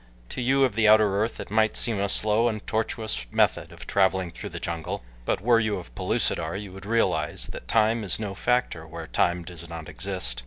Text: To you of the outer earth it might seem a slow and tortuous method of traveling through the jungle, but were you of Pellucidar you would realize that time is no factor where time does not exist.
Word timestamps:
To 0.29 0.41
you 0.41 0.63
of 0.63 0.73
the 0.73 0.87
outer 0.87 1.15
earth 1.21 1.39
it 1.39 1.51
might 1.51 1.77
seem 1.77 1.99
a 1.99 2.09
slow 2.09 2.47
and 2.47 2.65
tortuous 2.65 3.27
method 3.29 3.71
of 3.71 3.85
traveling 3.85 4.31
through 4.31 4.49
the 4.49 4.59
jungle, 4.59 5.03
but 5.25 5.41
were 5.41 5.59
you 5.59 5.77
of 5.77 5.93
Pellucidar 5.93 6.55
you 6.57 6.73
would 6.73 6.87
realize 6.87 7.45
that 7.51 7.67
time 7.67 8.03
is 8.03 8.19
no 8.19 8.33
factor 8.33 8.87
where 8.87 9.05
time 9.05 9.43
does 9.43 9.69
not 9.69 9.87
exist. 9.87 10.39